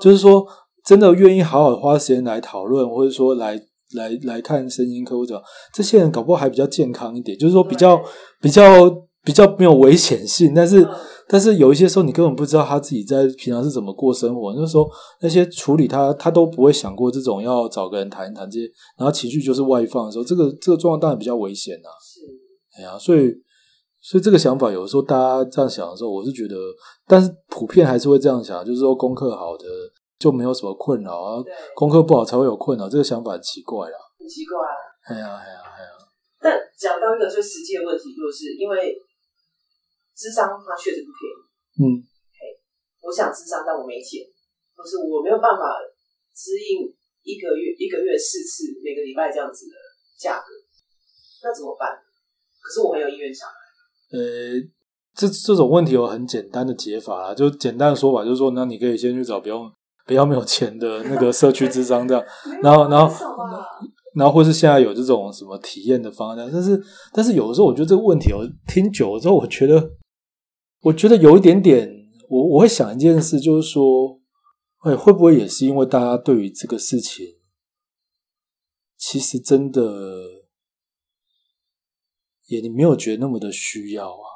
[0.00, 0.46] 就是说
[0.84, 3.60] 真的愿意好好花时间来讨论，或者说来
[3.94, 5.42] 来来看身心科或者
[5.74, 8.00] 这些人，搞不好还比较健康一点，就是说比较
[8.40, 8.88] 比较
[9.24, 10.54] 比较没有危险性。
[10.54, 10.86] 但是
[11.28, 14.54] 但是有一些时候，你根本不知道他自己在平常是怎么过生活。
[14.54, 14.88] 那时候
[15.20, 21.88] 那些处理他，他都不会想过这种要找个人谈一谈这些，然后情绪就是外放的时候，这个这个状况当然比较危险呐。
[22.00, 23.34] 是，哎呀，所以。
[24.00, 26.56] 所以这个想法，有的时候大家这样想的时候，我是觉得，
[27.06, 29.66] 但是普遍还是会这样想，就是说功课好的
[30.18, 31.44] 就没有什么困扰啊，
[31.76, 33.98] 功课不好才会有困扰，这个想法很奇怪啊。
[34.18, 34.72] 很奇怪啊。
[35.04, 35.90] 哎呀哎呀哎呀！
[36.40, 38.96] 但讲到一个最实际的问题，就是因为
[40.16, 41.40] 智商它确实不便宜。
[41.84, 41.84] 嗯。
[42.32, 42.56] 嘿，
[43.04, 44.24] 我想智商，但我没钱，
[44.76, 45.76] 可是我没有办法
[46.32, 46.88] 支应
[47.20, 49.76] 一个月一个月四次，每个礼拜这样子的
[50.16, 50.48] 价格，
[51.44, 52.00] 那怎么办？
[52.60, 53.48] 可是我没有意愿想。
[54.12, 54.18] 呃，
[55.14, 59.72] 这这种问题有很简单的解法啦，就简单的说法就是说，那你可以先去找比较
[60.06, 62.24] 比较没有钱的那个社区智商这样，
[62.62, 63.14] 然后然后
[64.16, 69.92] 然后或是现在有这种什么体验的方案，但是但是有的时候我觉得这个问题，我听久了之后，我觉得
[70.82, 71.88] 我觉得有一点点，
[72.28, 74.18] 我我会想一件事，就是说，
[74.80, 77.26] 哎会不会也是因为大家对于这个事情，
[78.96, 80.39] 其实真的。
[82.50, 84.26] 也你没有觉得那么的需要啊？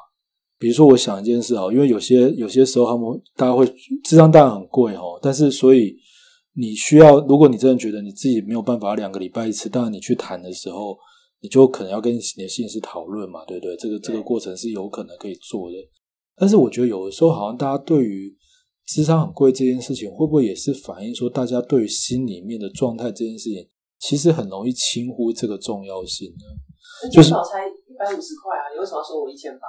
[0.57, 3.65] 比如说，我想一件事啊，因为有些有些时候他们大家会
[4.05, 5.93] 智商当然很贵哦，但是所以
[6.53, 10.97] 你需要，如果你真的觉得你自己没有办法两个礼拜一次，当然你去谈的时候，
[11.41, 13.75] 你就可能要跟你的心理师讨论嘛，对不对？
[13.75, 15.75] 这个这个过程是有可能可以做的。
[16.37, 18.33] 但是我觉得有的时候好像大家对于
[18.87, 23.67] 智商很贵这件事情，会不会也是反映说大家对于心里面的状态这件事情，
[23.99, 27.11] 其实很容易轻忽这个重要性呢？
[27.11, 27.33] 就是。
[27.95, 28.67] 一百五十块啊！
[28.73, 29.65] 你为什么要收我一千八？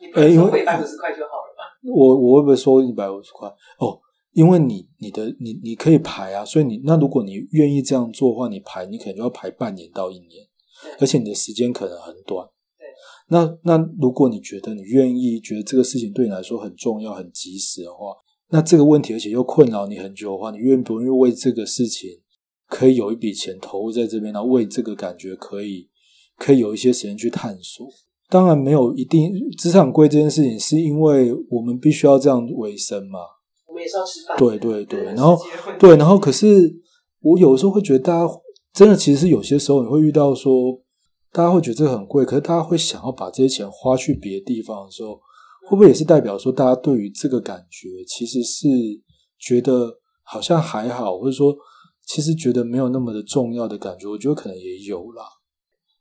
[0.00, 1.68] 你不收我一百五十块就好了吧？
[1.84, 3.46] 我我会不会收一百五十块？
[3.78, 4.00] 哦，
[4.32, 10.48] 因为你你的你你可以排啊，所以你那如果你愿意这样做的话，你排你可能就要排半年到一年，
[10.98, 12.48] 而且你的时间可能很短。
[12.78, 12.86] 对，
[13.28, 18.16] 那那如果你觉得你愿意，觉得这个事情对你来说很重要、很及时的话，
[18.48, 22.08] 那这个问题而且又困扰你很久的话，你愿不愿意为这个事情
[22.66, 25.90] 可以有一笔钱投入在这边，然后为这个感觉可以。
[26.38, 27.86] 可以有一些时间去探索，
[28.28, 33.20] 当然没有一定资产贵这件事情，是因为我们必须要这样维生嘛。
[33.66, 34.36] 我们也是要吃饭。
[34.36, 35.38] 对对对，然后
[35.78, 36.74] 对，然后可是
[37.20, 38.32] 我有时候会觉得，大家
[38.72, 40.80] 真的其实是有些时候你会遇到说，
[41.32, 45.14] 大家会觉得这个很贵，可是大家会想要把这些钱花去别的地方的时候，
[45.68, 48.68] 会不会也是代表说，大家对于这个感觉其实是
[49.38, 49.90] 觉得
[50.22, 51.54] 好像还好，或者说
[52.06, 54.08] 其实觉得没有那么的重要的感觉？
[54.08, 55.24] 我觉得可能也有啦。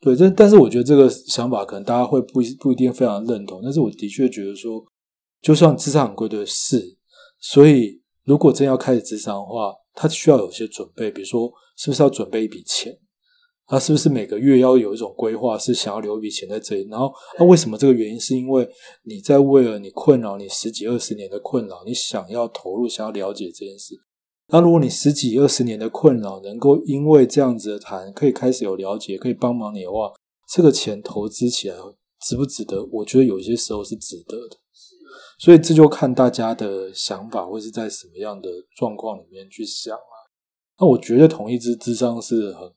[0.01, 4.83] 对，但但是我觉得这个想法可能大家会不不一定非常认同，但是我的确觉得说，
[5.41, 6.97] 就算智商很贵的是，
[7.39, 12.97] 所以如果真要开始智商的话，他需要有些准备，比如说是不是要准备一笔钱？
[13.67, 16.87] 他是不是每个月要有一种规划，是想要留一笔钱在这里？
[16.89, 17.09] 然后，
[17.39, 18.19] 那为什么这个原因？
[18.19, 18.67] 是因为
[19.03, 23.95] 你在为了你困扰你十几二十年的困扰，你想要投入，想要了解这件事。
[24.51, 30.11] 那如果你十几二十年的困扰能够因为这样子的谈，可以开始有了解，可以帮忙你的话，
[30.53, 31.75] 这个钱投资起来
[32.21, 32.83] 值不值得？
[32.91, 34.57] 我觉得有些时候是值得的。
[35.39, 40.15] 所以这就看大家的想法，或是在什么样的状况里面去想啊。
[40.79, 42.71] 那我觉得同一支智商是很。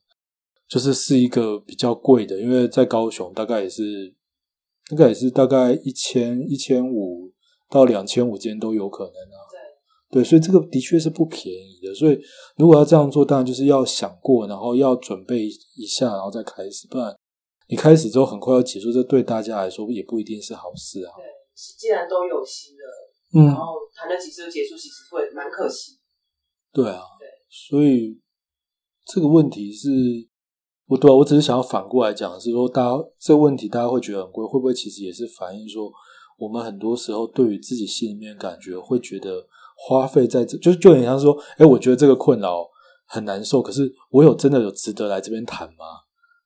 [0.67, 4.15] 就是是一个比较贵的，因为在高雄大概也是，
[4.91, 7.31] 大概也是大概一千一千五
[7.69, 9.44] 到两千五间都有可能啊。
[10.15, 11.93] 对，所以这个的确是不便宜的。
[11.93, 12.17] 所以
[12.57, 17.13] 如果要这样做，当然就是要想过，然后要准备一下，然后再开始，不然
[17.69, 21.11] 你开始之后很快要结束，这对大家来说也不一定是好事啊。
[21.17, 21.25] 对，
[21.77, 25.99] 既然都有心了，嗯，然后谈了几次就结束，其实会蛮可惜。
[26.73, 28.21] 对啊，对，所以
[29.05, 29.89] 这个问题是。
[30.87, 35.91] 不对，我只是想要反过来讲，是说大家这个问题，大家会觉得很贵，会不会其实也是反映说，
[36.37, 42.67] 我们很多时候对于自己心里面感觉会觉得花费在这，就就很像说，哎，我觉得这个困扰
[43.07, 45.85] 很难受，可是我有真的有值得来这边谈吗？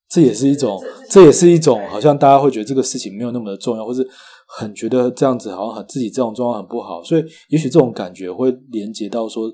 [0.08, 4.08] 这也是一种，这也是一种，好像大家会觉得这个事情没有那么的重要，或是
[4.46, 9.52] 很觉得这样子好像很自己这种状况很不好，所以也许这种感觉会连接到说，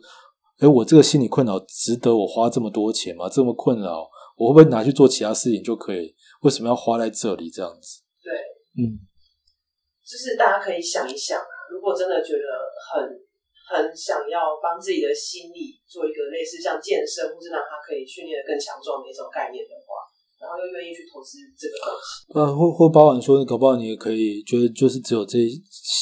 [0.60, 3.28] 哎，我这个心理困扰值得我花这么多钱吗？
[3.28, 4.06] 这么困扰？
[4.36, 6.14] 我会不会拿去做其他事情就可以？
[6.42, 8.02] 为什么要花在这里这样子？
[8.22, 8.32] 对，
[8.82, 8.98] 嗯，
[10.06, 12.38] 就是大家可以想一想啊，如果真的觉得
[12.94, 13.10] 很
[13.66, 20.04] 很想要帮自己的心理做一个类似像健身，或是让他可以训练的更强壮的一种概念的话，
[20.40, 25.38] 然后又愿意去投资这个东西，呃，或或包含说，搞不好你也可以觉得就是只有这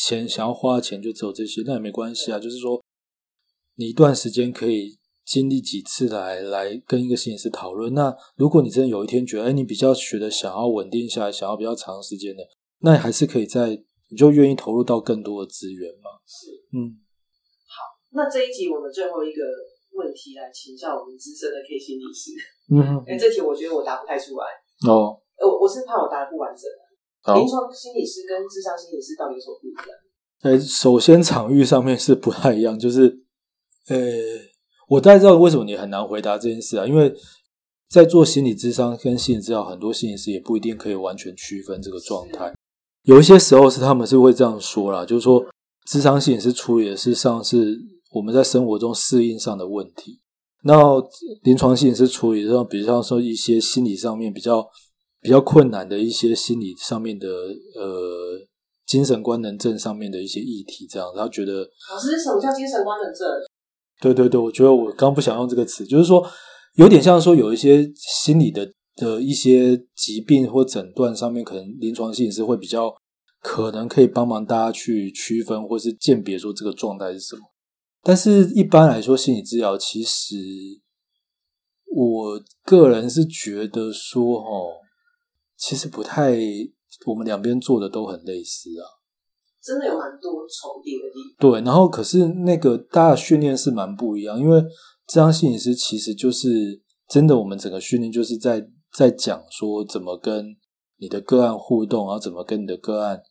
[0.03, 2.39] 钱想要花钱就只有这些，那也没关系啊。
[2.39, 2.83] 就是说，
[3.77, 4.99] 你一段时间可以。
[5.25, 12.43] 经历几次来来跟一个心理师讨论，那如果你真的有一天觉得，哎，你比较觉得想要稳定下来，想要比较长时间的，
[12.81, 13.69] 那你还是可以在，
[14.11, 16.11] 你就愿意投入到更多的资源嘛？
[16.27, 17.12] 是，嗯，好，
[18.13, 19.43] 那这一集我们最后一个
[19.93, 22.33] 问题来请教我们资深的 K 心理师。
[22.71, 24.47] 嗯，哎，这题我觉得我答不太出来
[24.89, 26.65] 哦，我我是怕我答得不完整。
[27.35, 29.99] 临床心理师跟智商心理师到底有什么不一样？
[30.43, 33.21] 哎，首先场域上面是不太一样，就是，
[33.89, 33.97] 呃。
[34.89, 37.11] 我大概知道为什么你很难回答这件事啊，因为
[37.89, 42.53] 在做心理智商跟心理治疗，很多心理师也不一定可以完全区分这个状态。
[43.05, 45.43] 有一些时候是他们是会这样说啦，就是说，
[45.87, 47.81] 智商心理师处理的事实上是
[48.13, 50.21] 我们在生活中适应上的问题，
[50.65, 50.75] 那
[51.43, 54.69] 临床心理师处理的，比如像说一些心理上面比较
[55.21, 58.39] 比较困难的一些心理上面的呃
[58.87, 63.27] 精神官能症上面的一些议题，这样他觉得老师，什么叫精神官能症？
[64.01, 66.23] 对对对，我觉得我刚不想用这个词，就是说
[66.75, 72.93] 有点像说有一些心理的的一些疾病或诊断上面，可能临床心理师会比较
[73.41, 77.43] 可能可以帮忙大家去区分或是鉴别说这个状态是什么。
[78.03, 80.37] 但是一般来说，心理治疗其实
[81.87, 84.73] 我个人是觉得说，哦，
[85.57, 86.37] 其实不太，
[87.07, 88.85] 我们两边做的都很类似啊。
[89.63, 91.51] 真的有蛮多重叠的地方。
[91.53, 94.61] 对，然后可是那个大训练是蛮不一样，因为
[95.07, 100.57] 这张心理师其实就是真的，我们整个训练就是在在讲说怎么跟
[100.99, 103.23] 你的个案互动，然后怎么跟你的个案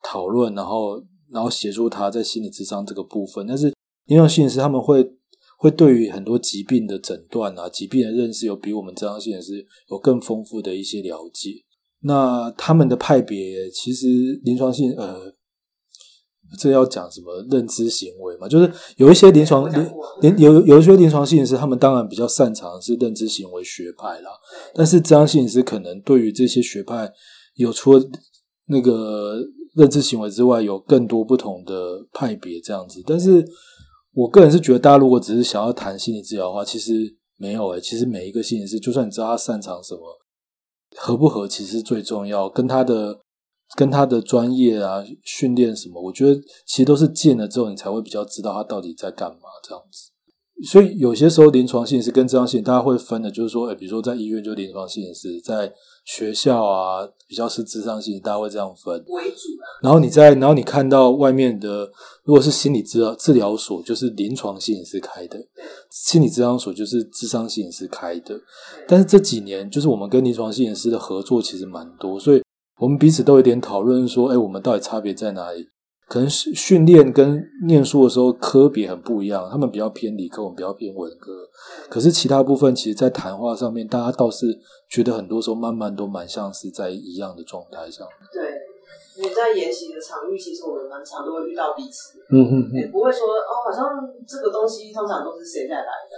[0.00, 3.46] 讨论，然后然后协助他在心理智商这个部分。
[3.46, 3.72] 但是
[4.06, 5.04] 临床心理师他们会
[5.58, 11.50] 会对于很多疾病的诊断啊、疾病的认识，有比我们咨商心理师有更丰富的一些了解。
[12.04, 14.06] 那他们的派别其实
[14.42, 15.32] 临床性呃，
[16.58, 18.48] 这要讲什么认知行为嘛？
[18.48, 19.70] 就是有一些临床
[20.20, 24.30] 临有有一些临床心理师，他们当然比较擅长是认知行为学派啦。
[24.74, 27.08] 但是咨商心理师可能对于这些学派
[27.54, 28.04] 有除了
[28.66, 29.40] 那个
[29.74, 33.02] 认知行为之外，有更多不同的派别这样子。
[33.06, 33.44] 但是
[34.14, 40.00] 我个人是觉得，大家如果只是想要谈心理治疗的话，其实没有诶、其实每一个心理师，就算你知道他擅长什么。
[40.94, 43.18] 合不合其实最重要，跟他的
[43.74, 50.10] 跟他的专业啊、训练什么，我觉得其实都是见了之后，你才会比较知道他到底在干嘛这样子。
[50.68, 55.72] 所以有些时候临床心理师跟咨商心理，大家会分的，就是说，诶比如说在医院就临床心理师，在
[56.04, 59.48] 学校啊比较是智商心理，大家会这样分为主。
[59.82, 61.90] 然后你在，然后你看到外面的，
[62.24, 65.38] 如果是心理治疗治疗所，就是临床心理师开的；
[65.90, 68.38] 心理治疗所就是智商心理师开的。
[68.88, 72.42] 但是这几年，就是我们跟临床心理师的合作其实蛮多，所以
[72.78, 75.66] 我们彼此都有点讨论说，哎我们到底差别在哪里？
[76.12, 81.32] 可能是训练跟念书的时候科别很不一样，他们比较偏理科，我们比较偏文科。
[81.88, 84.44] 可是其他部分，其实，在谈话上面，大家倒是
[84.90, 88.06] 觉得很多时候慢慢都蛮像是在一样的状态上。
[88.30, 88.44] 对，
[89.24, 92.20] 你在研习的场域，其实我们蛮常都会遇到彼此。
[92.28, 93.88] 嗯哼哼，也不会说哦，好像
[94.28, 96.14] 这个东西通常都是谁在来的。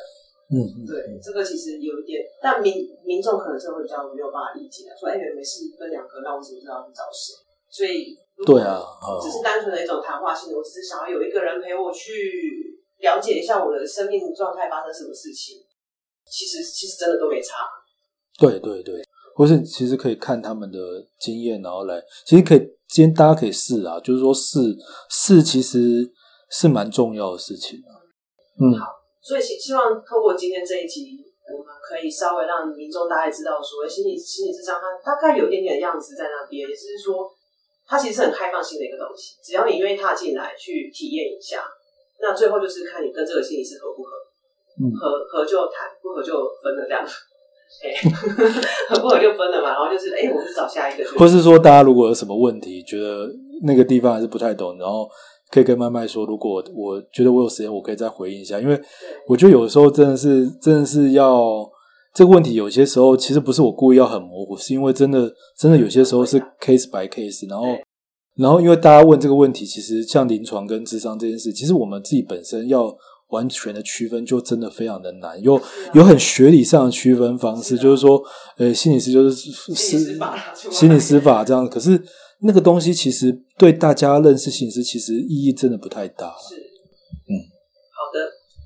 [0.51, 7.39] 嗯哼，对，这个其实有一点，但民民众可能就会比较没有办法理解，说哎，没事分两个，那我怎么知道去找谁？
[7.71, 8.19] 所以。
[8.45, 8.83] 对啊，
[9.23, 15.57] 只是单纯的一种谈话性的，我只是想要有一个人陪我去了解一下我的生命状态发生什么事情。
[16.27, 17.65] 其实，其实真的都没差。
[18.39, 19.01] 对对对，
[19.37, 20.79] 或是其实可以看他们的
[21.21, 22.59] 经验，然后来，其实可以，
[22.89, 24.59] 今天大家可以试啊，就是说试
[25.09, 26.05] 试，其实
[26.51, 27.93] 是蛮重要的事情啊。
[28.61, 28.89] 嗯，好，
[29.23, 31.17] 所以希希望透过今天这一集，
[31.57, 37.31] 我们可以稍微让民众大概知道，所谓心理心理智商，它大概有一点点的样子在那边，也就是说。
[37.87, 41.63] 它其实是很开放性的一个东西，只要你愿意踏进来去体验一下，
[42.21, 44.11] 那最后就是看你跟这个心理师合不合，
[44.81, 46.33] 嗯，合合就谈，不合就
[46.63, 47.05] 分了这样，
[47.83, 48.11] 哎、欸，
[48.89, 53.29] 合不合就分了嘛，然后就是哎、欸，我们找下一个，或是说大家如果有什么问题，觉得
[53.63, 55.09] 那个地方还是不太懂，然后
[55.51, 58.81] 可以跟麦麦说，如果我觉得我有时间，我可以再回应一下，因为
[59.27, 61.74] 我觉得有的时候真的是真的是要。
[62.15, 67.67] 这个问题有些时候其实不是我故意要很模糊，是因为真的真的有些时候是 case by case，然后
[68.37, 72.97] 然后因为大家问这个问题，其实像临床跟智商这件事，其实我们自己本身要
[73.31, 75.61] 完全的区分，就真的非常的难，有
[75.93, 78.23] 有很学理上的区分方式，就是说，
[78.59, 82.01] 呃，心理师就是心理师法，心理师法这样，可是
[82.43, 86.33] 那个东西其实对大家认识心理师其实意义真的不太大。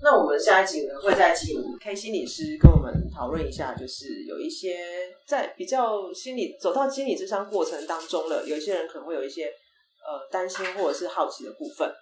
[0.00, 4.76] 那我们下一集呢，会再请 K 心理师跟我们讨论一下，就是有一些
[5.26, 11.92] 在比较心理走到心理智商过程当中了，有一些人可能会有一些呃担心或者是好奇的部分。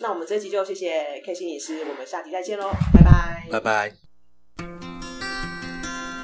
[0.00, 3.92] 那我们这期就谢谢 K 心理师，我们下期再见喽，拜拜，拜拜。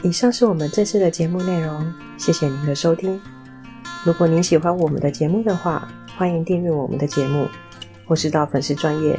[0.04, 3.18] 以上是我们这次的节目内容，谢谢您的收听。
[4.04, 7.48] 如果您喜欢我们的节目的话，欢迎订阅我们的节目，
[8.06, 9.18] 或是到粉丝专业。